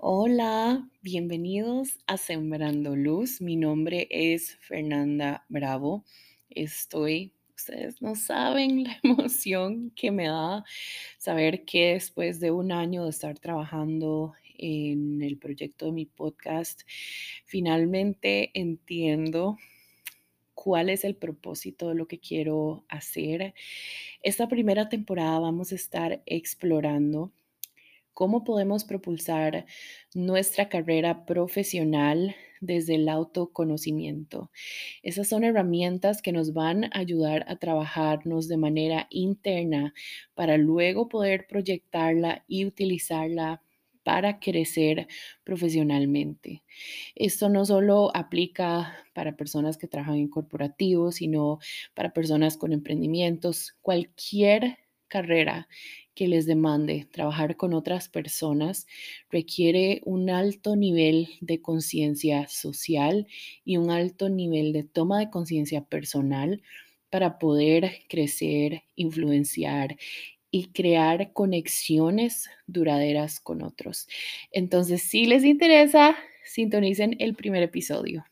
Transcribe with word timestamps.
Hola, 0.00 0.88
bienvenidos 1.02 1.98
a 2.06 2.18
Sembrando 2.18 2.94
Luz. 2.94 3.40
Mi 3.40 3.56
nombre 3.56 4.06
es 4.10 4.54
Fernanda 4.60 5.44
Bravo. 5.48 6.04
Estoy, 6.50 7.32
ustedes 7.56 8.00
no 8.00 8.14
saben 8.14 8.84
la 8.84 8.96
emoción 9.02 9.90
que 9.96 10.12
me 10.12 10.28
da 10.28 10.64
saber 11.18 11.64
que 11.64 11.94
después 11.94 12.38
de 12.38 12.52
un 12.52 12.70
año 12.70 13.02
de 13.02 13.10
estar 13.10 13.40
trabajando 13.40 14.34
en 14.56 15.20
el 15.20 15.36
proyecto 15.36 15.86
de 15.86 15.92
mi 15.92 16.06
podcast, 16.06 16.82
finalmente 17.44 18.52
entiendo 18.54 19.56
cuál 20.54 20.90
es 20.90 21.02
el 21.02 21.16
propósito 21.16 21.88
de 21.88 21.96
lo 21.96 22.06
que 22.06 22.20
quiero 22.20 22.84
hacer. 22.88 23.52
Esta 24.22 24.46
primera 24.46 24.88
temporada 24.88 25.40
vamos 25.40 25.72
a 25.72 25.74
estar 25.74 26.22
explorando 26.24 27.32
cómo 28.18 28.42
podemos 28.42 28.82
propulsar 28.82 29.64
nuestra 30.12 30.68
carrera 30.68 31.24
profesional 31.24 32.34
desde 32.60 32.96
el 32.96 33.08
autoconocimiento. 33.08 34.50
Esas 35.04 35.28
son 35.28 35.44
herramientas 35.44 36.20
que 36.20 36.32
nos 36.32 36.52
van 36.52 36.86
a 36.86 36.98
ayudar 36.98 37.44
a 37.46 37.60
trabajarnos 37.60 38.48
de 38.48 38.56
manera 38.56 39.06
interna 39.10 39.94
para 40.34 40.56
luego 40.56 41.08
poder 41.08 41.46
proyectarla 41.46 42.44
y 42.48 42.64
utilizarla 42.64 43.62
para 44.02 44.40
crecer 44.40 45.06
profesionalmente. 45.44 46.64
Esto 47.14 47.48
no 47.48 47.64
solo 47.64 48.10
aplica 48.16 48.96
para 49.14 49.36
personas 49.36 49.78
que 49.78 49.86
trabajan 49.86 50.16
en 50.16 50.28
corporativos, 50.28 51.14
sino 51.14 51.60
para 51.94 52.12
personas 52.12 52.56
con 52.56 52.72
emprendimientos, 52.72 53.76
cualquier 53.80 54.76
carrera 55.08 55.68
que 56.14 56.28
les 56.28 56.46
demande 56.46 57.06
trabajar 57.10 57.56
con 57.56 57.74
otras 57.74 58.08
personas 58.08 58.86
requiere 59.30 60.00
un 60.04 60.30
alto 60.30 60.74
nivel 60.74 61.28
de 61.40 61.62
conciencia 61.62 62.48
social 62.48 63.26
y 63.64 63.76
un 63.76 63.90
alto 63.90 64.28
nivel 64.28 64.72
de 64.72 64.84
toma 64.84 65.20
de 65.20 65.30
conciencia 65.30 65.84
personal 65.84 66.62
para 67.10 67.38
poder 67.38 68.00
crecer, 68.08 68.82
influenciar 68.96 69.96
y 70.50 70.72
crear 70.72 71.32
conexiones 71.32 72.48
duraderas 72.66 73.40
con 73.40 73.62
otros. 73.62 74.08
Entonces, 74.50 75.02
si 75.02 75.26
les 75.26 75.44
interesa, 75.44 76.16
sintonicen 76.44 77.16
el 77.18 77.34
primer 77.34 77.62
episodio. 77.62 78.24